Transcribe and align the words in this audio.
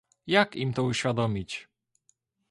jak 0.27 0.55
im 0.55 0.73
to 0.73 0.83
uświadomić 0.89 1.67